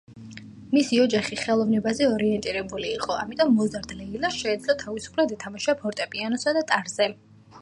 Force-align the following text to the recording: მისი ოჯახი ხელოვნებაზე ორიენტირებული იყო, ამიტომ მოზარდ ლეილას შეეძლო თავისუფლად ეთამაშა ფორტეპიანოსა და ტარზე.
მისი 0.75 0.97
ოჯახი 1.01 1.37
ხელოვნებაზე 1.41 2.07
ორიენტირებული 2.13 2.89
იყო, 2.93 3.19
ამიტომ 3.27 3.53
მოზარდ 3.59 3.95
ლეილას 4.01 4.41
შეეძლო 4.41 4.77
თავისუფლად 4.85 5.37
ეთამაშა 5.39 5.77
ფორტეპიანოსა 5.85 6.57
და 6.61 6.67
ტარზე. 6.75 7.11